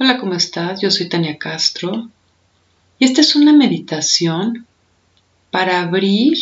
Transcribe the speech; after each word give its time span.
Hola, 0.00 0.18
¿cómo 0.18 0.34
estás? 0.34 0.80
Yo 0.80 0.92
soy 0.92 1.08
Tania 1.08 1.38
Castro 1.38 2.08
y 3.00 3.04
esta 3.04 3.20
es 3.20 3.34
una 3.34 3.52
meditación 3.52 4.64
para 5.50 5.80
abrir 5.80 6.38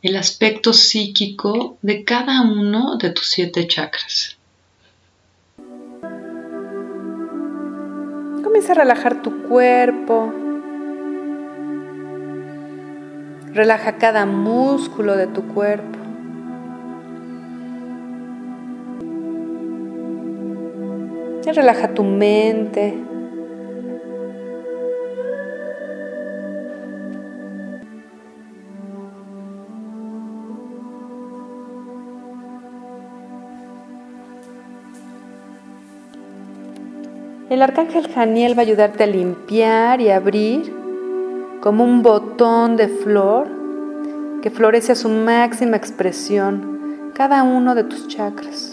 el 0.00 0.16
aspecto 0.16 0.72
psíquico 0.72 1.76
de 1.82 2.04
cada 2.04 2.40
uno 2.40 2.96
de 2.96 3.10
tus 3.10 3.28
siete 3.28 3.66
chakras. 3.66 4.38
Comienza 8.42 8.72
a 8.72 8.76
relajar 8.76 9.20
tu 9.20 9.42
cuerpo. 9.42 10.32
Relaja 13.52 13.98
cada 13.98 14.24
músculo 14.24 15.18
de 15.18 15.26
tu 15.26 15.48
cuerpo. 15.48 16.01
Relaja 21.50 21.88
tu 21.94 22.04
mente. 22.04 22.94
El 37.50 37.60
arcángel 37.60 38.08
Janiel 38.08 38.56
va 38.56 38.62
a 38.62 38.64
ayudarte 38.64 39.04
a 39.04 39.06
limpiar 39.06 40.00
y 40.00 40.08
abrir 40.08 40.72
como 41.60 41.84
un 41.84 42.02
botón 42.02 42.76
de 42.76 42.88
flor 42.88 43.46
que 44.40 44.50
florece 44.50 44.92
a 44.92 44.94
su 44.94 45.08
máxima 45.08 45.76
expresión 45.76 47.10
cada 47.14 47.42
uno 47.42 47.74
de 47.74 47.84
tus 47.84 48.08
chakras. 48.08 48.71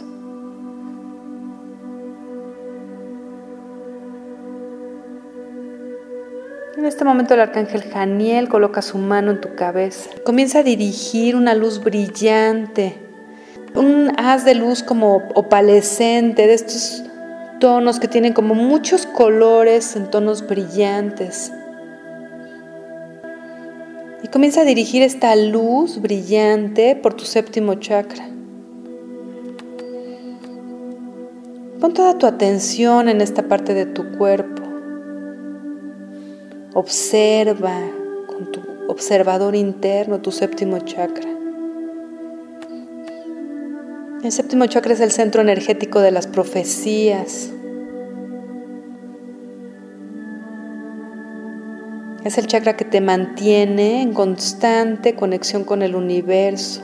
Este 6.99 7.07
momento 7.07 7.33
el 7.33 7.39
arcángel 7.39 7.83
Janiel 7.83 8.49
coloca 8.49 8.81
su 8.81 8.97
mano 8.97 9.31
en 9.31 9.39
tu 9.39 9.55
cabeza. 9.55 10.09
Comienza 10.25 10.59
a 10.59 10.63
dirigir 10.63 11.37
una 11.37 11.55
luz 11.55 11.81
brillante, 11.81 12.93
un 13.73 14.11
haz 14.17 14.43
de 14.43 14.53
luz 14.53 14.83
como 14.83 15.23
opalescente, 15.33 16.45
de 16.45 16.53
estos 16.55 17.01
tonos 17.61 18.01
que 18.01 18.09
tienen 18.09 18.33
como 18.33 18.53
muchos 18.53 19.05
colores 19.05 19.95
en 19.95 20.11
tonos 20.11 20.45
brillantes. 20.45 21.53
Y 24.21 24.27
comienza 24.27 24.59
a 24.59 24.65
dirigir 24.65 25.01
esta 25.01 25.33
luz 25.37 26.01
brillante 26.01 26.97
por 26.97 27.13
tu 27.13 27.23
séptimo 27.23 27.75
chakra. 27.75 28.27
Pon 31.79 31.93
toda 31.93 32.17
tu 32.17 32.25
atención 32.25 33.07
en 33.07 33.21
esta 33.21 33.43
parte 33.43 33.73
de 33.73 33.85
tu 33.85 34.17
cuerpo. 34.17 34.59
Observa 36.80 37.77
con 38.26 38.54
tu 38.54 38.62
observador 38.88 39.54
interno 39.54 40.22
tu 40.22 40.32
séptimo 40.32 40.80
chakra. 40.80 41.30
El 44.24 44.32
séptimo 44.32 44.66
chakra 44.66 44.94
es 44.94 45.02
el 45.02 45.12
centro 45.12 45.41
energético 45.41 46.00
de 46.00 46.12
las 46.12 46.26
profecías. 46.27 47.52
Es 52.24 52.38
el 52.38 52.48
chakra 52.48 52.77
que 52.77 52.85
te 52.85 53.02
mantiene 53.02 54.02
en 54.02 54.13
constante 54.13 55.16
conexión 55.16 55.66
con 55.66 55.82
el 55.82 55.96
universo, 55.96 56.82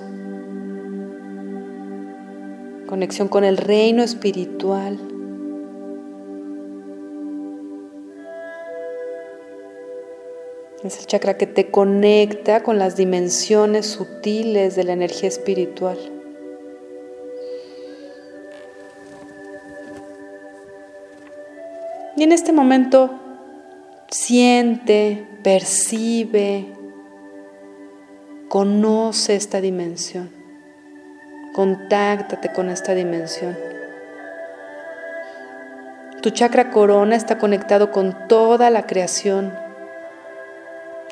conexión 2.86 3.30
con 3.30 3.46
el 3.46 3.56
reino 3.56 4.04
espiritual. 4.04 5.15
Es 10.86 11.00
el 11.00 11.08
chakra 11.08 11.36
que 11.36 11.48
te 11.48 11.72
conecta 11.72 12.62
con 12.62 12.78
las 12.78 12.96
dimensiones 12.96 13.88
sutiles 13.88 14.76
de 14.76 14.84
la 14.84 14.94
energía 14.94 15.28
espiritual. 15.28 15.98
Y 22.16 22.22
en 22.22 22.32
este 22.32 22.52
momento 22.52 23.20
siente, 24.12 25.26
percibe, 25.42 26.68
conoce 28.48 29.36
esta 29.36 29.62
dimensión. 29.62 30.30
Contáctate 31.56 32.54
con 32.54 32.70
esta 32.70 32.94
dimensión. 32.94 33.58
Tu 36.22 36.30
chakra 36.30 36.70
corona 36.70 37.16
está 37.16 37.40
conectado 37.40 37.92
con 37.92 38.28
toda 38.28 38.70
la 38.70 38.86
creación 38.86 39.65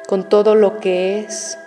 con 0.07 0.27
todo 0.29 0.55
lo 0.55 0.77
que 0.77 1.19
es. 1.19 1.57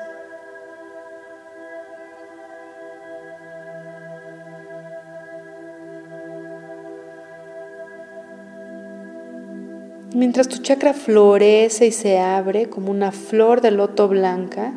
Mientras 10.14 10.48
tu 10.48 10.58
chakra 10.58 10.94
florece 10.94 11.86
y 11.86 11.92
se 11.92 12.18
abre 12.18 12.70
como 12.70 12.90
una 12.90 13.12
flor 13.12 13.60
de 13.60 13.70
loto 13.70 14.08
blanca, 14.08 14.72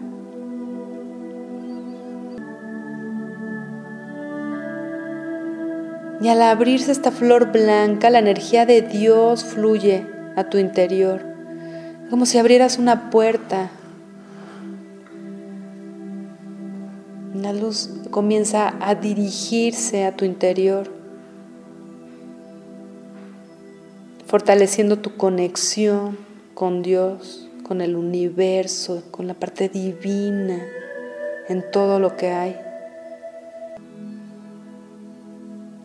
y 6.22 6.28
al 6.28 6.42
abrirse 6.42 6.92
esta 6.92 7.12
flor 7.12 7.53
blanca, 7.53 8.09
la 8.09 8.19
energía 8.19 8.66
de 8.66 8.81
Dios 8.81 9.46
fluye 9.46 10.06
a 10.36 10.50
tu 10.50 10.58
interior 10.58 11.29
como 12.09 12.25
si 12.25 12.38
abrieras 12.38 12.78
una 12.78 13.09
puerta. 13.09 13.70
La 17.36 17.53
luz 17.53 17.90
comienza 18.12 18.75
a 18.81 18.96
dirigirse 18.96 20.06
a 20.06 20.16
tu 20.16 20.25
interior, 20.25 20.92
fortaleciendo 24.25 25.00
tu 25.00 25.16
conexión 25.16 26.18
con 26.53 26.81
Dios, 26.81 27.48
con 27.64 27.81
el 27.81 27.96
universo, 27.96 29.03
con 29.12 29.28
la 29.28 29.36
parte 29.36 29.69
divina 29.69 30.59
en 31.48 31.64
todo 31.72 32.00
lo 32.00 32.18
que 32.18 32.31
hay. 32.31 32.56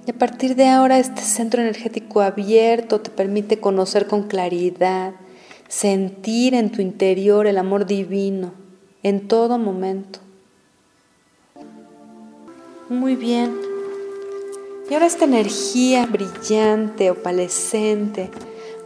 Y 0.07 0.11
a 0.11 0.15
partir 0.15 0.55
de 0.55 0.69
ahora 0.69 0.99
este 0.99 1.23
centro 1.23 1.63
energético 1.63 2.21
abierto 2.21 3.01
te 3.01 3.11
permite 3.11 3.61
conocer 3.61 4.07
con 4.07 4.25
claridad 4.25 5.15
sentir 5.75 6.55
en 6.55 6.71
tu 6.71 6.81
interior 6.81 7.49
el 7.49 7.59
amor 7.59 7.85
divino 7.85 8.53
en 9.03 9.27
todo 9.27 9.59
momento. 9.59 10.21
Muy 12.89 13.17
bien. 13.17 13.59
Y 14.89 14.95
ahora 14.95 15.07
esta 15.07 15.25
energía 15.25 16.07
brillante, 16.07 17.11
opalescente, 17.11 18.31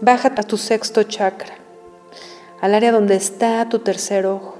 baja 0.01 0.33
a 0.35 0.43
tu 0.43 0.57
sexto 0.57 1.03
chakra, 1.03 1.59
al 2.63 2.75
área 2.75 2.91
donde 2.91 3.17
está 3.17 3.69
tu 3.69 3.81
tercer 3.81 4.25
ojo. 4.25 4.57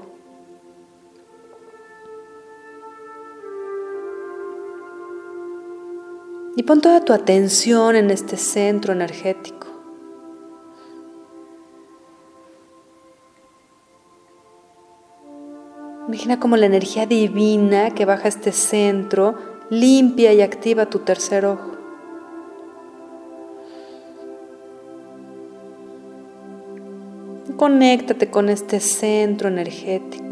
Y 6.55 6.61
pon 6.61 6.79
toda 6.79 7.03
tu 7.03 7.11
atención 7.11 7.95
en 7.95 8.11
este 8.11 8.37
centro 8.37 8.93
energético. 8.93 9.68
Imagina 16.09 16.39
como 16.39 16.57
la 16.57 16.65
energía 16.65 17.05
divina 17.05 17.91
que 17.91 18.03
baja 18.03 18.29
este 18.29 18.51
centro 18.51 19.35
limpia 19.69 20.33
y 20.33 20.41
activa 20.41 20.87
tu 20.87 20.97
tercer 20.97 21.45
ojo. 21.45 21.73
Conéctate 27.57 28.31
con 28.31 28.49
este 28.49 28.79
centro 28.79 29.49
energético. 29.49 30.25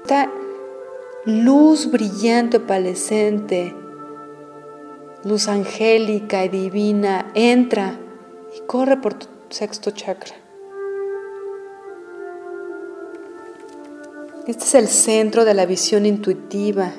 Esta 0.00 0.30
luz 1.26 1.90
brillante 1.90 2.56
opalescente 2.56 3.74
luz 5.24 5.48
angélica 5.48 6.44
y 6.44 6.48
divina 6.48 7.30
entra 7.34 7.98
y 8.56 8.66
corre 8.66 8.96
por 8.96 9.14
tu 9.14 9.26
sexto 9.50 9.90
chakra. 9.90 10.34
Este 14.46 14.64
es 14.64 14.74
el 14.74 14.88
centro 14.88 15.44
de 15.44 15.54
la 15.54 15.66
visión 15.66 16.06
intuitiva, 16.06 16.92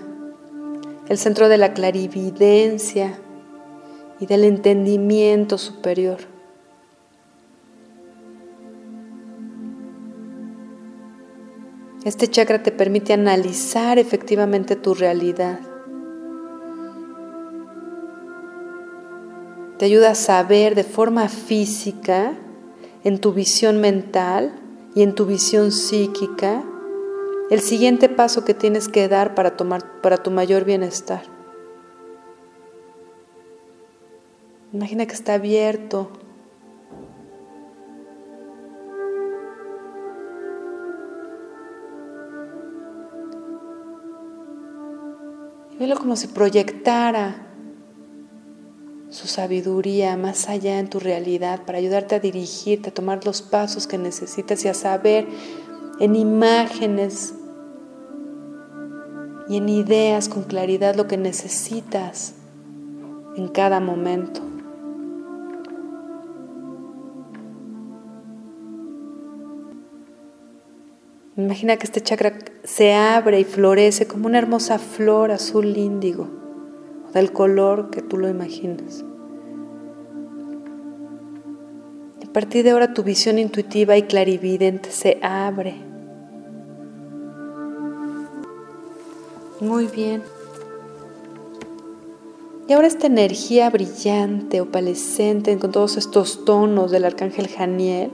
el 1.10 1.18
centro 1.18 1.50
de 1.50 1.58
la 1.58 1.74
clarividencia 1.74 3.20
y 4.20 4.28
del 4.28 4.44
entendimiento 4.44 5.58
superior. 5.58 6.20
Este 12.06 12.28
chakra 12.28 12.64
te 12.64 12.72
permite 12.72 13.14
analizar 13.14 14.00
efectivamente 14.00 14.76
tu 14.76 14.94
realidad. 14.94 15.71
Te 19.82 19.86
ayuda 19.86 20.12
a 20.12 20.16
saber 20.16 20.76
de 20.76 20.84
forma 20.84 21.28
física, 21.28 22.38
en 23.04 23.20
tu 23.20 23.34
visión 23.34 23.82
mental 23.82 24.54
y 24.94 25.02
en 25.02 25.16
tu 25.16 25.26
visión 25.26 25.72
psíquica, 25.72 26.64
el 27.50 27.62
siguiente 27.62 28.08
paso 28.08 28.46
que 28.46 28.54
tienes 28.54 28.88
que 28.88 29.08
dar 29.08 29.34
para, 29.34 29.58
tomar, 29.58 30.00
para 30.02 30.18
tu 30.18 30.30
mayor 30.30 30.66
bienestar. 30.66 31.24
Imagina 34.72 35.08
que 35.08 35.16
está 35.16 35.34
abierto. 35.34 36.12
Y 45.72 45.78
velo 45.78 45.98
como 45.98 46.16
si 46.16 46.28
proyectara 46.28 47.48
su 49.12 49.28
sabiduría 49.28 50.16
más 50.16 50.48
allá 50.48 50.80
en 50.80 50.90
tu 50.90 51.00
realidad 51.00 51.66
para 51.66 51.78
ayudarte 51.78 52.16
a 52.16 52.20
dirigirte, 52.20 52.90
a 52.90 52.94
tomar 52.94 53.26
los 53.26 53.42
pasos 53.42 53.86
que 53.86 53.98
necesitas 53.98 54.64
y 54.64 54.70
a 54.70 54.74
saber 54.74 55.28
en 56.00 56.16
imágenes 56.16 57.34
y 59.50 59.58
en 59.58 59.68
ideas 59.68 60.30
con 60.30 60.44
claridad 60.44 60.96
lo 60.96 61.08
que 61.08 61.18
necesitas 61.18 62.36
en 63.36 63.50
cada 63.50 63.82
momento. 63.82 64.42
Imagina 71.36 71.76
que 71.76 71.86
este 71.86 72.00
chakra 72.00 72.34
se 72.64 72.94
abre 72.94 73.42
y 73.42 73.44
florece 73.44 74.08
como 74.08 74.28
una 74.28 74.38
hermosa 74.38 74.80
flor 74.80 75.32
azul 75.32 75.76
índigo, 75.76 76.41
del 77.14 77.32
color 77.32 77.90
que 77.90 78.02
tú 78.02 78.18
lo 78.18 78.30
imaginas. 78.30 79.04
A 82.24 82.34
partir 82.34 82.64
de 82.64 82.72
ahora 82.72 82.94
tu 82.94 83.04
visión 83.04 83.40
intuitiva 83.40 83.98
y 83.98 84.04
clarividente 84.04 84.90
se 84.92 85.20
abre 85.22 85.92
Muy 89.62 89.86
bien. 89.86 90.24
Y 92.68 92.74
ahora 92.74 92.88
esta 92.88 93.06
energía 93.06 93.70
brillante, 93.70 94.60
opalescente, 94.60 95.56
con 95.60 95.72
todos 95.72 95.98
estos 95.98 96.46
tonos 96.46 96.90
del 96.90 97.06
arcángel 97.06 97.48
Janiel, 97.48 98.10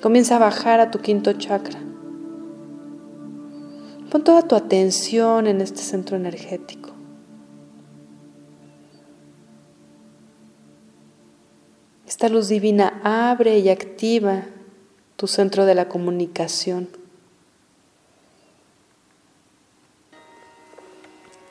comienza 0.00 0.36
a 0.36 0.38
bajar 0.38 0.78
a 0.78 0.92
tu 0.92 1.00
quinto 1.00 1.32
chakra. 1.32 1.80
Pon 4.12 4.22
toda 4.22 4.42
tu 4.42 4.54
atención 4.54 5.48
en 5.48 5.60
este 5.60 5.80
centro 5.82 6.16
energético. 6.16 6.89
Esta 12.10 12.28
luz 12.28 12.48
divina 12.48 13.00
abre 13.04 13.60
y 13.60 13.68
activa 13.68 14.42
tu 15.14 15.28
centro 15.28 15.64
de 15.64 15.76
la 15.76 15.88
comunicación. 15.88 16.88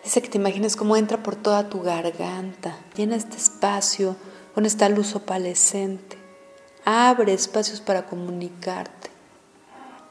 Dice 0.04 0.22
que 0.22 0.28
te 0.28 0.38
imagines 0.38 0.76
cómo 0.76 0.98
entra 0.98 1.24
por 1.24 1.38
toda 1.38 1.70
tu 1.70 1.82
garganta, 1.82 2.76
llena 2.94 3.16
este 3.16 3.38
espacio 3.38 4.18
con 4.54 4.66
esta 4.66 4.90
luz 4.90 5.16
opalescente. 5.16 6.18
Abre 6.84 7.32
espacios 7.32 7.80
para 7.80 8.06
comunicarte. 8.06 9.12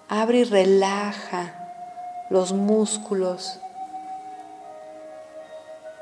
Abre 0.08 0.38
y 0.38 0.44
relaja 0.44 2.26
los 2.30 2.54
músculos 2.54 3.60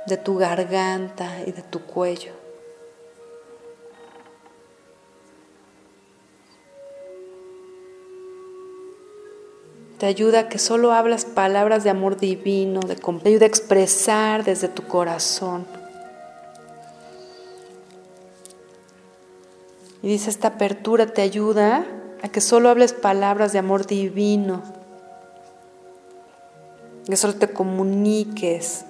de 0.06 0.16
tu 0.16 0.36
garganta 0.36 1.42
y 1.44 1.50
de 1.50 1.62
tu 1.62 1.80
cuello. 1.82 2.35
Te 9.98 10.04
ayuda 10.04 10.40
a 10.40 10.48
que 10.48 10.58
solo 10.58 10.92
hablas 10.92 11.24
palabras 11.24 11.82
de 11.82 11.90
amor 11.90 12.18
divino, 12.18 12.80
te 12.80 13.28
ayuda 13.28 13.44
a 13.44 13.48
expresar 13.48 14.44
desde 14.44 14.68
tu 14.68 14.82
corazón. 14.82 15.66
Y 20.02 20.08
dice, 20.08 20.28
esta 20.28 20.48
apertura 20.48 21.06
te 21.06 21.22
ayuda 21.22 21.86
a 22.22 22.28
que 22.28 22.42
solo 22.42 22.68
hables 22.68 22.92
palabras 22.92 23.52
de 23.52 23.58
amor 23.58 23.86
divino, 23.86 24.62
que 27.06 27.16
solo 27.16 27.34
te 27.34 27.48
comuniques 27.48 28.84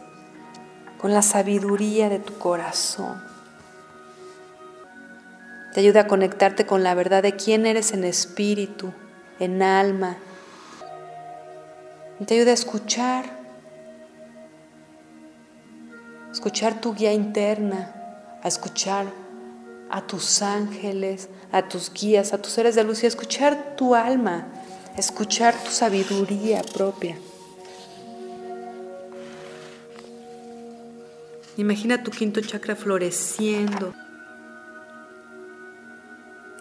con 0.99 1.15
la 1.15 1.23
sabiduría 1.23 2.09
de 2.09 2.19
tu 2.19 2.37
corazón. 2.39 3.23
Te 5.73 5.81
ayuda 5.81 6.01
a 6.01 6.07
conectarte 6.07 6.67
con 6.67 6.83
la 6.83 6.95
verdad 6.95 7.23
de 7.23 7.37
quién 7.37 7.65
eres 7.65 7.93
en 7.93 8.05
espíritu, 8.05 8.93
en 9.39 9.63
alma, 9.63 10.17
te 12.25 12.35
ayuda 12.35 12.53
a 12.53 12.55
escuchar, 12.55 13.25
escuchar 16.33 16.81
tu 16.81 16.95
guía 16.95 17.13
interna, 17.13 17.95
a 18.43 18.49
escuchar 18.49 19.07
a 19.91 20.07
tus 20.07 20.41
ángeles, 20.41 21.29
a 21.53 21.69
tus 21.69 21.93
guías, 21.93 22.33
a 22.33 22.39
tus 22.39 22.53
seres 22.53 22.75
de 22.75 22.85
luz 22.85 23.03
y 23.03 23.07
a 23.07 23.09
escuchar 23.09 23.77
tu 23.77 23.95
alma, 23.95 24.47
a 24.97 24.99
escuchar 24.99 25.55
tu 25.63 25.71
sabiduría 25.71 26.63
propia. 26.63 27.19
Imagina 31.59 32.03
tu 32.03 32.11
quinto 32.11 32.41
chakra 32.41 32.77
floreciendo. 32.77 33.95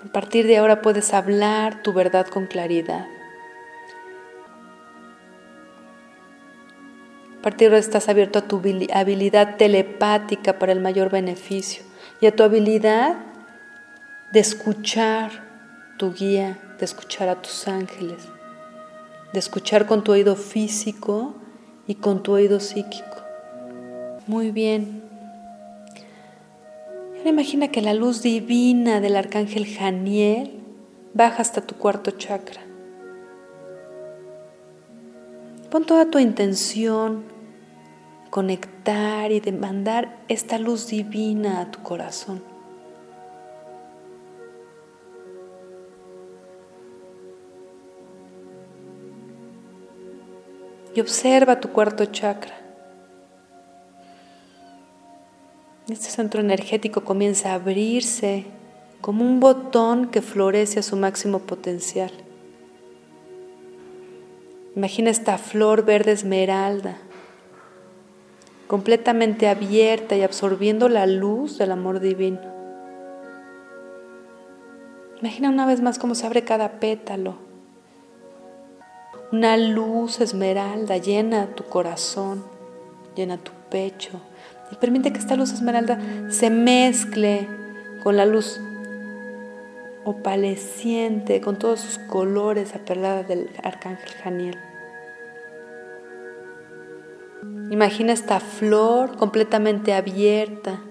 A 0.05 0.11
partir 0.11 0.47
de 0.47 0.57
ahora 0.57 0.81
puedes 0.81 1.13
hablar 1.13 1.81
tu 1.81 1.91
verdad 1.93 2.27
con 2.27 2.45
claridad. 2.45 3.05
Partir 7.45 7.69
de 7.69 7.77
estás 7.77 8.09
abierto 8.09 8.39
a 8.39 8.47
tu 8.47 8.59
habilidad 8.91 9.57
telepática 9.57 10.57
para 10.57 10.71
el 10.71 10.79
mayor 10.79 11.11
beneficio 11.11 11.83
y 12.19 12.25
a 12.25 12.35
tu 12.35 12.41
habilidad 12.41 13.17
de 14.33 14.39
escuchar 14.39 15.29
tu 15.99 16.11
guía, 16.11 16.57
de 16.79 16.85
escuchar 16.85 17.29
a 17.29 17.39
tus 17.43 17.67
ángeles, 17.67 18.17
de 19.31 19.37
escuchar 19.37 19.85
con 19.85 20.03
tu 20.03 20.13
oído 20.13 20.35
físico 20.35 21.35
y 21.85 21.93
con 21.93 22.23
tu 22.23 22.31
oído 22.31 22.59
psíquico. 22.59 23.17
Muy 24.25 24.49
bien. 24.49 25.03
Ahora 27.15 27.29
imagina 27.29 27.67
que 27.67 27.83
la 27.83 27.93
luz 27.93 28.23
divina 28.23 29.01
del 29.01 29.15
arcángel 29.15 29.67
Janiel 29.67 30.51
baja 31.13 31.43
hasta 31.43 31.61
tu 31.61 31.75
cuarto 31.75 32.09
chakra. 32.09 32.61
Pon 35.69 35.85
toda 35.85 36.09
tu 36.09 36.17
intención 36.17 37.34
conectar 38.35 39.31
y 39.31 39.39
demandar 39.39 40.17
esta 40.27 40.59
luz 40.59 40.87
divina 40.87 41.61
a 41.61 41.71
tu 41.71 41.81
corazón. 41.83 42.43
Y 50.93 50.99
observa 50.99 51.61
tu 51.61 51.69
cuarto 51.69 52.03
chakra. 52.07 52.53
Este 55.87 56.09
centro 56.09 56.41
energético 56.41 57.05
comienza 57.05 57.51
a 57.51 57.53
abrirse 57.53 58.43
como 58.99 59.23
un 59.23 59.39
botón 59.39 60.09
que 60.09 60.21
florece 60.21 60.79
a 60.79 60.83
su 60.83 60.97
máximo 60.97 61.39
potencial. 61.39 62.11
Imagina 64.75 65.09
esta 65.09 65.37
flor 65.37 65.85
verde 65.85 66.11
esmeralda 66.11 66.97
completamente 68.67 69.47
abierta 69.47 70.15
y 70.15 70.21
absorbiendo 70.21 70.89
la 70.89 71.05
luz 71.05 71.57
del 71.57 71.71
amor 71.71 71.99
divino. 71.99 72.39
Imagina 75.21 75.49
una 75.49 75.65
vez 75.65 75.81
más 75.81 75.97
cómo 75.97 76.15
se 76.15 76.25
abre 76.25 76.43
cada 76.43 76.79
pétalo. 76.79 77.35
Una 79.31 79.57
luz 79.57 80.21
esmeralda 80.21 80.97
llena 80.97 81.55
tu 81.55 81.63
corazón, 81.63 82.43
llena 83.15 83.37
tu 83.37 83.51
pecho. 83.69 84.11
Y 84.71 84.75
permite 84.75 85.11
que 85.11 85.19
esta 85.19 85.35
luz 85.35 85.51
esmeralda 85.51 85.99
se 86.29 86.49
mezcle 86.49 87.47
con 88.03 88.17
la 88.17 88.25
luz 88.25 88.59
opaleciente, 90.03 91.41
con 91.41 91.57
todos 91.57 91.79
sus 91.79 91.97
colores 91.97 92.75
aperlada 92.75 93.23
del 93.23 93.49
arcángel 93.63 94.09
Janiel. 94.23 94.57
Imagina 97.71 98.13
esta 98.13 98.39
flor 98.39 99.17
completamente 99.17 99.93
abierta, 99.93 100.81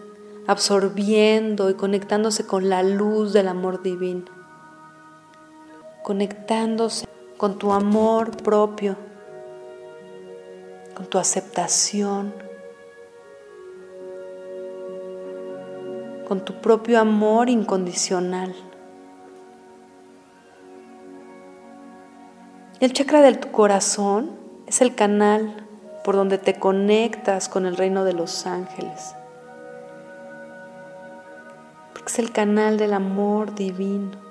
absorbiendo 0.49 1.71
y 1.71 1.75
conectándose 1.75 2.47
con 2.47 2.69
la 2.69 2.83
luz 2.83 3.33
del 3.33 3.47
amor 3.47 3.83
divino, 3.83 4.25
conectándose 6.03 7.07
con 7.37 7.59
tu 7.59 7.73
amor 7.73 8.37
propio, 8.37 8.97
con 10.95 11.07
tu 11.07 11.19
aceptación, 11.19 12.35
con 16.27 16.45
tu 16.45 16.55
propio 16.61 16.99
amor 16.99 17.49
incondicional. 17.51 18.53
El 22.81 22.93
chakra 22.93 23.23
del 23.23 23.39
corazón 23.39 24.33
es 24.67 24.83
el 24.83 24.97
canal 24.97 25.64
por 26.05 26.17
donde 26.17 26.37
te 26.37 26.55
conectas 26.55 27.49
con 27.49 27.65
el 27.65 27.79
reino 27.79 28.05
de 28.05 28.13
los 28.13 28.47
ángeles. 28.47 29.17
Porque 31.95 32.13
es 32.13 32.19
el 32.19 32.31
canal 32.31 32.77
del 32.77 32.93
amor 32.93 33.55
divino. 33.55 34.23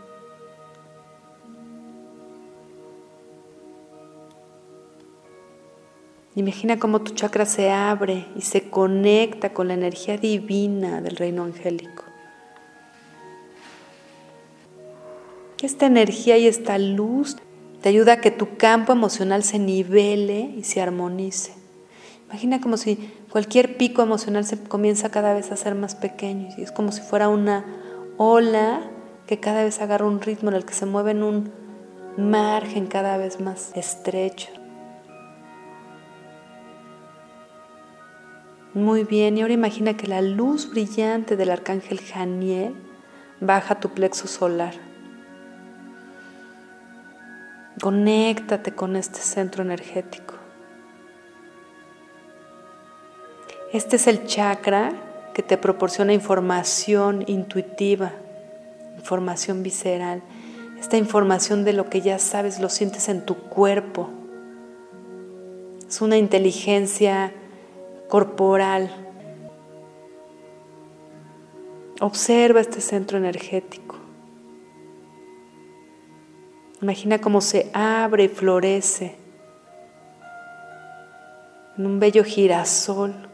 Imagina 6.36 6.78
cómo 6.78 7.02
tu 7.02 7.14
chakra 7.14 7.46
se 7.46 7.72
abre 7.72 8.28
y 8.36 8.42
se 8.42 8.70
conecta 8.70 9.54
con 9.54 9.68
la 9.68 9.74
energía 9.74 10.18
divina 10.18 11.02
del 11.02 11.16
reino 11.16 11.44
angélico. 11.44 12.04
Esta 15.62 15.86
energía 15.88 16.38
y 16.38 16.46
esta 16.48 16.78
luz 16.78 17.38
te 17.82 17.90
ayuda 17.90 18.14
a 18.14 18.22
que 18.22 18.32
tu 18.32 18.58
campo 18.58 18.92
emocional 18.92 19.44
se 19.44 19.60
nivele 19.60 20.54
y 20.58 20.64
se 20.64 20.82
armonice. 20.82 21.63
Imagina 22.34 22.60
como 22.60 22.78
si 22.78 22.96
cualquier 23.30 23.78
pico 23.78 24.02
emocional 24.02 24.44
se 24.44 24.58
comienza 24.58 25.12
cada 25.12 25.36
vez 25.36 25.52
a 25.52 25.56
ser 25.56 25.76
más 25.76 25.94
pequeño 25.94 26.50
y 26.58 26.64
es 26.64 26.72
como 26.72 26.92
si 26.92 27.02
fuera 27.02 27.30
una 27.30 27.64
ola 28.18 28.82
que 29.28 29.40
cada 29.40 29.64
vez 29.64 29.80
agarra 29.82 30.08
un 30.08 30.20
ritmo 30.20 30.50
en 30.50 30.56
el 30.56 30.66
que 30.66 30.74
se 30.74 30.88
mueve 30.88 31.12
en 31.12 31.22
un 31.22 31.52
margen 32.18 32.88
cada 32.88 33.18
vez 33.18 33.40
más 33.40 33.72
estrecho. 33.76 34.50
Muy 38.74 39.04
bien, 39.04 39.38
y 39.38 39.42
ahora 39.44 39.54
imagina 39.54 39.96
que 39.96 40.08
la 40.08 40.24
luz 40.24 40.72
brillante 40.72 41.38
del 41.38 41.52
arcángel 41.52 42.02
Janiel 42.02 42.74
baja 43.42 43.80
tu 43.80 43.90
plexo 43.90 44.28
solar. 44.28 44.74
Conéctate 47.80 48.74
con 48.74 48.96
este 48.96 49.20
centro 49.20 49.62
energético. 49.62 50.33
Este 53.74 53.96
es 53.96 54.06
el 54.06 54.28
chakra 54.28 54.94
que 55.34 55.42
te 55.42 55.58
proporciona 55.58 56.14
información 56.14 57.24
intuitiva, 57.26 58.12
información 58.98 59.64
visceral. 59.64 60.22
Esta 60.80 60.98
información 60.98 61.64
de 61.64 61.74
lo 61.74 61.90
que 61.90 62.02
ya 62.02 62.20
sabes 62.20 62.60
lo 62.60 62.70
sientes 62.70 63.10
en 63.10 63.26
tu 63.26 63.36
cuerpo. 63.36 64.12
Es 65.88 66.02
una 66.02 66.18
inteligencia 66.18 67.34
corporal. 68.10 68.92
Observa 72.00 72.62
este 72.62 72.80
centro 72.80 73.18
energético. 73.18 73.96
Imagina 76.80 77.20
cómo 77.20 77.42
se 77.42 77.72
abre 77.74 78.26
y 78.26 78.28
florece 78.28 79.16
en 81.76 81.88
un 81.88 82.00
bello 82.00 82.24
girasol, 82.24 83.33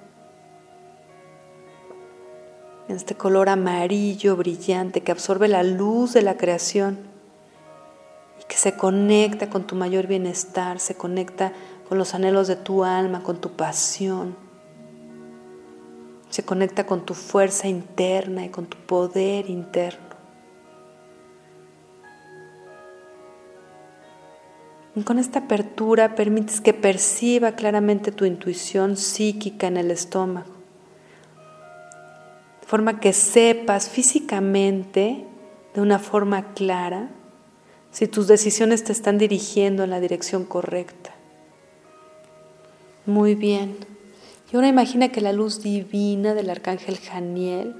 en 2.89 2.95
este 2.95 3.13
color 3.13 3.49
amarillo 3.49 4.35
brillante 4.35 5.01
que 5.01 5.11
absorbe 5.11 5.47
la 5.47 5.61
luz 5.61 6.13
de 6.13 6.23
la 6.23 6.37
creación 6.37 6.97
y 8.41 8.45
que 8.45 8.57
se 8.57 8.75
conecta 8.75 9.49
con 9.51 9.67
tu 9.67 9.75
mayor 9.75 10.07
bienestar, 10.07 10.79
se 10.79 10.95
conecta 10.95 11.53
con 11.87 11.99
los 11.99 12.15
anhelos 12.15 12.47
de 12.47 12.55
tu 12.55 12.83
alma, 12.83 13.21
con 13.21 13.39
tu 13.39 13.51
pasión, 13.51 14.35
se 16.31 16.43
conecta 16.43 16.87
con 16.87 17.05
tu 17.05 17.13
fuerza 17.13 17.67
interna 17.67 18.43
y 18.43 18.49
con 18.49 18.65
tu 18.65 18.77
poder 18.77 19.51
interno. 19.51 20.09
Y 24.95 25.03
con 25.03 25.19
esta 25.19 25.39
apertura 25.39 26.15
permites 26.15 26.59
que 26.59 26.73
perciba 26.73 27.51
claramente 27.51 28.11
tu 28.11 28.25
intuición 28.25 28.97
psíquica 28.97 29.67
en 29.67 29.77
el 29.77 29.91
estómago, 29.91 30.58
forma 32.69 32.99
que 32.99 33.13
sepas 33.13 33.89
físicamente 33.89 35.25
de 35.73 35.81
una 35.81 35.97
forma 35.97 36.53
clara 36.53 37.09
si 37.89 38.07
tus 38.07 38.27
decisiones 38.27 38.83
te 38.83 38.91
están 38.91 39.17
dirigiendo 39.17 39.83
en 39.83 39.89
la 39.89 39.99
dirección 39.99 40.45
correcta. 40.45 41.15
Muy 43.07 43.33
bien. 43.33 43.75
Y 44.51 44.55
ahora 44.55 44.67
imagina 44.67 45.09
que 45.09 45.19
la 45.19 45.33
luz 45.33 45.63
divina 45.63 46.35
del 46.35 46.51
arcángel 46.51 46.99
Janiel, 46.99 47.75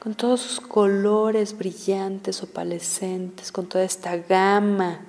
con 0.00 0.16
todos 0.16 0.40
sus 0.40 0.58
colores 0.58 1.56
brillantes, 1.56 2.42
opalescentes, 2.42 3.52
con 3.52 3.68
toda 3.68 3.84
esta 3.84 4.16
gama 4.16 5.00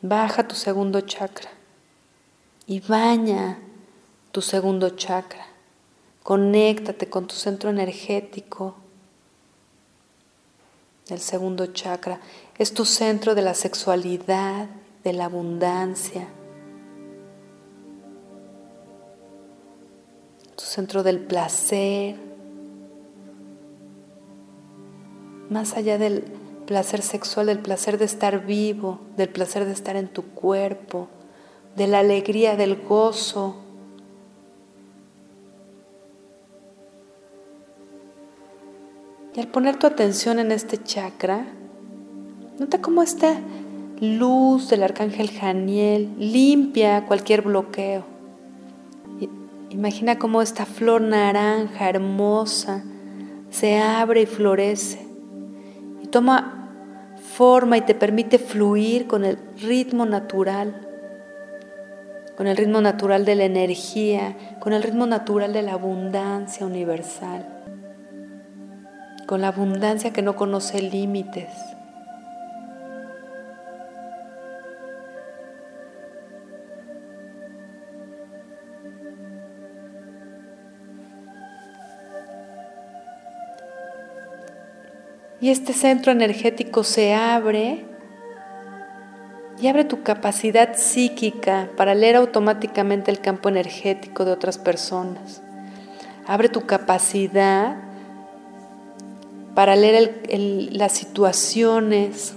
Baja 0.00 0.46
tu 0.46 0.54
segundo 0.54 1.00
chakra 1.00 1.50
y 2.68 2.78
baña 2.78 3.58
tu 4.30 4.40
segundo 4.40 4.90
chakra. 4.90 5.47
Conéctate 6.22 7.08
con 7.08 7.26
tu 7.26 7.34
centro 7.34 7.70
energético 7.70 8.76
del 11.08 11.20
segundo 11.20 11.66
chakra. 11.66 12.20
Es 12.58 12.74
tu 12.74 12.84
centro 12.84 13.34
de 13.34 13.42
la 13.42 13.54
sexualidad, 13.54 14.68
de 15.04 15.12
la 15.12 15.24
abundancia. 15.26 16.28
Tu 20.56 20.64
centro 20.64 21.02
del 21.02 21.20
placer. 21.20 22.16
Más 25.48 25.74
allá 25.74 25.98
del 25.98 26.24
placer 26.66 27.00
sexual, 27.00 27.46
del 27.46 27.60
placer 27.60 27.96
de 27.96 28.04
estar 28.04 28.44
vivo, 28.44 29.00
del 29.16 29.30
placer 29.30 29.64
de 29.64 29.72
estar 29.72 29.96
en 29.96 30.08
tu 30.08 30.22
cuerpo, 30.22 31.08
de 31.76 31.86
la 31.86 32.00
alegría, 32.00 32.56
del 32.56 32.76
gozo. 32.76 33.56
Al 39.38 39.46
poner 39.46 39.76
tu 39.76 39.86
atención 39.86 40.40
en 40.40 40.50
este 40.50 40.82
chakra, 40.82 41.46
nota 42.58 42.80
cómo 42.80 43.04
esta 43.04 43.36
luz 44.00 44.68
del 44.68 44.82
arcángel 44.82 45.30
Janiel 45.30 46.12
limpia 46.18 47.06
cualquier 47.06 47.42
bloqueo. 47.42 48.02
Imagina 49.70 50.18
cómo 50.18 50.42
esta 50.42 50.66
flor 50.66 51.02
naranja 51.02 51.88
hermosa 51.88 52.82
se 53.48 53.78
abre 53.78 54.22
y 54.22 54.26
florece 54.26 55.06
y 56.02 56.08
toma 56.08 56.72
forma 57.36 57.78
y 57.78 57.82
te 57.82 57.94
permite 57.94 58.40
fluir 58.40 59.06
con 59.06 59.24
el 59.24 59.38
ritmo 59.62 60.04
natural, 60.04 60.84
con 62.36 62.48
el 62.48 62.56
ritmo 62.56 62.80
natural 62.80 63.24
de 63.24 63.36
la 63.36 63.44
energía, 63.44 64.36
con 64.58 64.72
el 64.72 64.82
ritmo 64.82 65.06
natural 65.06 65.52
de 65.52 65.62
la 65.62 65.74
abundancia 65.74 66.66
universal, 66.66 67.57
con 69.28 69.42
la 69.42 69.48
abundancia 69.48 70.10
que 70.10 70.22
no 70.22 70.36
conoce 70.36 70.80
límites. 70.80 71.50
Y 85.42 85.50
este 85.50 85.74
centro 85.74 86.10
energético 86.10 86.82
se 86.82 87.14
abre 87.14 87.84
y 89.60 89.66
abre 89.68 89.84
tu 89.84 90.02
capacidad 90.02 90.74
psíquica 90.74 91.68
para 91.76 91.94
leer 91.94 92.16
automáticamente 92.16 93.10
el 93.10 93.20
campo 93.20 93.50
energético 93.50 94.24
de 94.24 94.32
otras 94.32 94.56
personas. 94.56 95.42
Abre 96.26 96.48
tu 96.48 96.62
capacidad 96.62 97.87
para 99.58 99.74
leer 99.74 100.22
las 100.70 100.92
situaciones. 100.92 102.36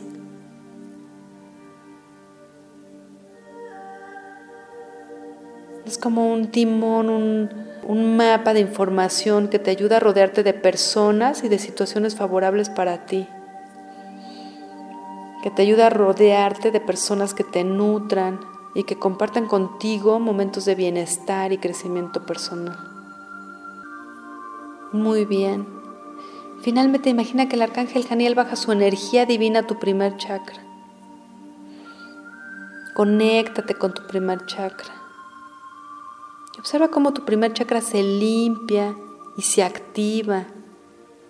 Es 5.85 5.99
como 5.99 6.33
un 6.33 6.49
timón, 6.49 7.11
un, 7.11 7.49
un 7.83 8.17
mapa 8.17 8.55
de 8.55 8.61
información 8.61 9.49
que 9.49 9.59
te 9.59 9.69
ayuda 9.69 9.97
a 9.97 9.99
rodearte 9.99 10.41
de 10.41 10.55
personas 10.55 11.43
y 11.43 11.47
de 11.47 11.59
situaciones 11.59 12.15
favorables 12.15 12.71
para 12.71 13.05
ti, 13.05 13.27
que 15.43 15.51
te 15.51 15.61
ayuda 15.61 15.85
a 15.85 15.89
rodearte 15.91 16.71
de 16.71 16.79
personas 16.79 17.35
que 17.35 17.43
te 17.43 17.63
nutran 17.63 18.39
y 18.73 18.83
que 18.85 18.97
compartan 18.97 19.45
contigo 19.45 20.19
momentos 20.19 20.65
de 20.65 20.73
bienestar 20.73 21.53
y 21.53 21.59
crecimiento 21.59 22.25
personal. 22.25 22.79
Muy 24.91 25.25
bien. 25.25 25.80
Finalmente 26.61 27.09
imagina 27.09 27.49
que 27.49 27.55
el 27.55 27.63
arcángel 27.63 28.05
Janiel 28.05 28.35
baja 28.35 28.55
su 28.55 28.71
energía 28.71 29.25
divina 29.25 29.61
a 29.61 29.67
tu 29.67 29.79
primer 29.79 30.17
chakra. 30.17 30.61
Conéctate 32.93 33.73
con 33.73 33.95
tu 33.95 34.05
primer 34.05 34.45
chakra. 34.45 34.93
Y 36.55 36.59
observa 36.59 36.89
cómo 36.89 37.13
tu 37.13 37.25
primer 37.25 37.53
chakra 37.53 37.81
se 37.81 38.03
limpia 38.03 38.95
y 39.37 39.41
se 39.41 39.63
activa 39.63 40.45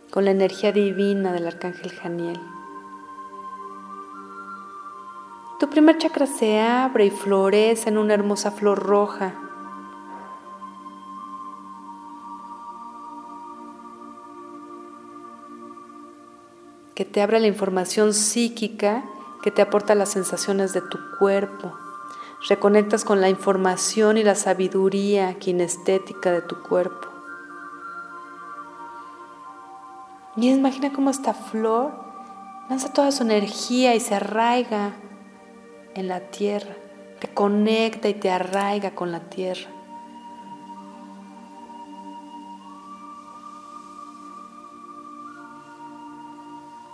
con 0.09 0.25
la 0.25 0.31
energía 0.31 0.73
divina 0.73 1.31
del 1.31 1.47
arcángel 1.47 1.91
Janiel. 1.91 2.39
Tu 5.61 5.69
primer 5.69 5.97
chakra 5.97 6.25
se 6.25 6.59
abre 6.59 7.05
y 7.05 7.11
florece 7.11 7.87
en 7.87 7.97
una 7.97 8.15
hermosa 8.15 8.51
flor 8.51 8.79
roja 8.79 9.50
que 16.95 17.05
te 17.05 17.21
abra 17.21 17.39
la 17.39 17.47
información 17.47 18.13
psíquica 18.13 19.03
que 19.41 19.51
te 19.51 19.61
aporta 19.61 19.95
las 19.95 20.09
sensaciones 20.09 20.73
de 20.73 20.81
tu 20.81 20.97
cuerpo. 21.17 21.73
Reconectas 22.47 23.03
con 23.03 23.21
la 23.21 23.29
información 23.29 24.17
y 24.17 24.23
la 24.23 24.35
sabiduría 24.35 25.35
kinestética 25.35 26.31
de 26.31 26.41
tu 26.41 26.61
cuerpo. 26.61 27.07
Y 30.37 30.49
imagina 30.49 30.93
cómo 30.93 31.09
esta 31.09 31.33
flor 31.33 31.91
lanza 32.69 32.93
toda 32.93 33.11
su 33.11 33.23
energía 33.23 33.95
y 33.95 33.99
se 33.99 34.15
arraiga 34.15 34.93
en 35.93 36.07
la 36.07 36.21
tierra, 36.21 36.75
te 37.19 37.27
conecta 37.27 38.07
y 38.07 38.13
te 38.13 38.31
arraiga 38.31 38.91
con 38.91 39.11
la 39.11 39.19
tierra. 39.19 39.69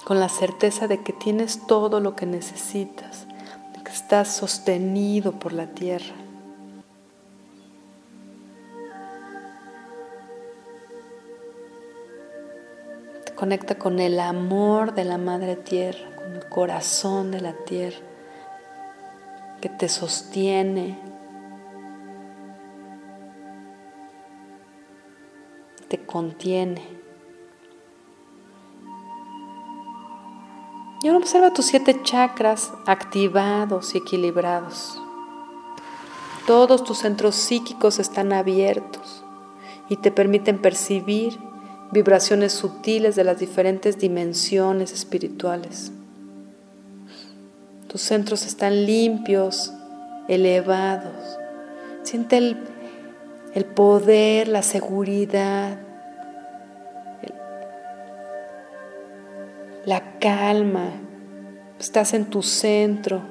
Con 0.08 0.22
la 0.22 0.30
certeza 0.30 0.88
de 0.88 1.04
que 1.04 1.12
tienes 1.12 1.68
todo 1.68 2.00
lo 2.00 2.16
que 2.16 2.26
necesitas, 2.26 3.28
de 3.76 3.84
que 3.84 3.92
estás 3.92 4.34
sostenido 4.34 5.34
por 5.34 5.52
la 5.52 5.68
tierra. 5.68 6.16
Te 13.26 13.34
conecta 13.34 13.78
con 13.78 14.00
el 14.00 14.22
amor 14.22 14.96
de 14.96 15.04
la 15.04 15.18
madre 15.18 15.58
tierra, 15.58 16.16
con 16.16 16.38
el 16.38 16.48
corazón 16.48 17.32
de 17.32 17.42
la 17.42 17.52
tierra, 17.66 18.00
que 19.60 19.68
te 19.68 19.90
sostiene, 19.90 20.98
te 25.90 26.06
contiene. 26.06 26.97
Observa 31.28 31.52
tus 31.52 31.66
siete 31.66 32.04
chakras 32.04 32.72
activados 32.86 33.94
y 33.94 33.98
equilibrados. 33.98 34.98
Todos 36.46 36.86
tus 36.86 37.00
centros 37.00 37.36
psíquicos 37.36 38.00
están 38.00 38.32
abiertos 38.32 39.26
y 39.90 39.98
te 39.98 40.10
permiten 40.10 40.62
percibir 40.62 41.38
vibraciones 41.92 42.54
sutiles 42.54 43.18
de 43.18 43.26
las 43.26 43.40
diferentes 43.40 44.00
dimensiones 44.00 44.94
espirituales. 44.94 45.92
Tus 47.90 48.00
centros 48.00 48.46
están 48.46 48.86
limpios, 48.86 49.74
elevados. 50.30 51.38
Siente 52.04 52.38
el, 52.38 52.58
el 53.54 53.66
poder, 53.66 54.48
la 54.48 54.64
seguridad, 54.64 55.78
la 59.84 60.18
calma, 60.20 61.02
estás 61.80 62.14
en 62.14 62.26
tu 62.26 62.42
centro 62.42 63.22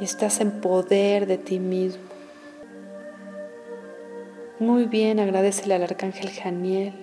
y 0.00 0.04
estás 0.04 0.40
en 0.40 0.50
poder 0.60 1.26
de 1.26 1.38
ti 1.38 1.58
mismo. 1.58 2.02
Muy 4.58 4.86
bien, 4.86 5.20
agradecele 5.20 5.74
al 5.74 5.82
arcángel 5.82 6.30
Janiel. 6.30 6.94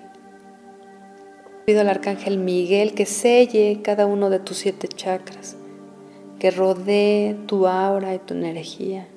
Pido 1.65 1.81
al 1.81 1.89
arcángel 1.89 2.37
Miguel 2.37 2.93
que 2.93 3.05
selle 3.05 3.81
cada 3.81 4.05
uno 4.05 4.29
de 4.29 4.39
tus 4.39 4.57
siete 4.57 4.87
chakras, 4.87 5.55
que 6.39 6.51
rodee 6.51 7.35
tu 7.47 7.65
aura 7.67 8.13
y 8.13 8.19
tu 8.19 8.33
energía, 8.33 9.07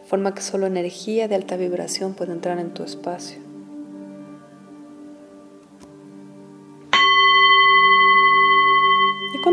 de 0.00 0.04
forma 0.06 0.34
que 0.34 0.40
solo 0.40 0.66
energía 0.66 1.28
de 1.28 1.34
alta 1.34 1.56
vibración 1.56 2.14
puede 2.14 2.32
entrar 2.32 2.58
en 2.58 2.72
tu 2.72 2.84
espacio. 2.84 3.43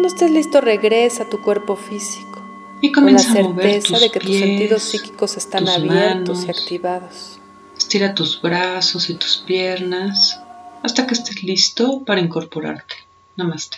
Cuando 0.01 0.15
estés 0.15 0.31
listo, 0.31 0.61
regresa 0.61 1.21
a 1.21 1.29
tu 1.29 1.43
cuerpo 1.43 1.75
físico. 1.75 2.41
Y 2.81 2.91
comienza 2.91 3.39
con 3.39 3.55
la 3.55 3.61
certeza 3.61 3.99
de 3.99 4.09
que 4.09 4.19
tus 4.19 4.35
sentidos 4.35 4.81
psíquicos 4.81 5.37
están 5.37 5.69
abiertos 5.69 6.43
y 6.43 6.49
activados. 6.49 7.39
Estira 7.77 8.15
tus 8.15 8.41
brazos 8.41 9.11
y 9.11 9.13
tus 9.13 9.37
piernas 9.37 10.41
hasta 10.81 11.05
que 11.05 11.13
estés 11.13 11.43
listo 11.43 12.03
para 12.03 12.19
incorporarte. 12.19 12.95
Namaste. 13.35 13.77